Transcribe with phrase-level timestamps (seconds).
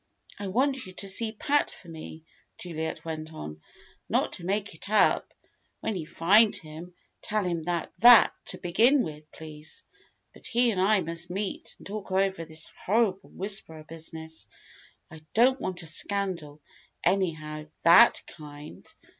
[0.39, 2.23] "I want you to see Pat for me,"
[2.57, 3.61] Juliet went on.
[4.09, 5.31] "Not to make it up!
[5.81, 9.83] When you find him, tell him that to begin with, please.
[10.33, 14.47] But he and I must meet, and talk over this horrible 'Whisperer' business.
[15.11, 16.61] I don't want a scandal
[17.05, 18.87] anyhow that kind!